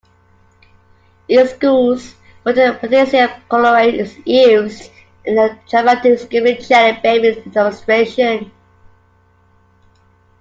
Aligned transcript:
In 1.27 1.47
schools, 1.47 2.15
molten 2.43 2.73
potassium 2.79 3.29
chlorate 3.47 3.93
is 3.99 4.17
used 4.25 4.89
in 5.23 5.35
the 5.35 5.59
dramatic 5.69 6.17
screaming 6.17 6.59
jelly 6.59 6.97
babies 7.03 7.43
demonstration. 7.53 8.51